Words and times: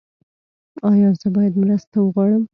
ایا 0.89 1.09
زه 1.19 1.27
باید 1.35 1.53
مرسته 1.61 1.95
وغواړم؟ 2.01 2.43